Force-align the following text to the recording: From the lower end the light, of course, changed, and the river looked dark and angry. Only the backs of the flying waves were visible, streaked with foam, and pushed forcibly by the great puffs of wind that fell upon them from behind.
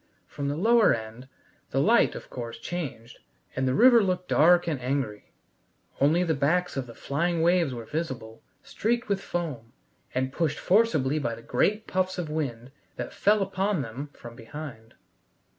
From 0.25 0.47
the 0.47 0.57
lower 0.57 0.95
end 0.95 1.27
the 1.69 1.79
light, 1.79 2.15
of 2.15 2.31
course, 2.31 2.57
changed, 2.57 3.19
and 3.55 3.67
the 3.67 3.75
river 3.75 4.01
looked 4.01 4.29
dark 4.29 4.65
and 4.67 4.81
angry. 4.81 5.31
Only 5.99 6.23
the 6.23 6.33
backs 6.33 6.75
of 6.75 6.87
the 6.87 6.95
flying 6.95 7.43
waves 7.43 7.71
were 7.71 7.85
visible, 7.85 8.41
streaked 8.63 9.09
with 9.09 9.21
foam, 9.21 9.73
and 10.15 10.33
pushed 10.33 10.57
forcibly 10.57 11.19
by 11.19 11.35
the 11.35 11.43
great 11.43 11.85
puffs 11.85 12.17
of 12.17 12.31
wind 12.31 12.71
that 12.95 13.13
fell 13.13 13.43
upon 13.43 13.83
them 13.83 14.09
from 14.13 14.35
behind. 14.35 14.95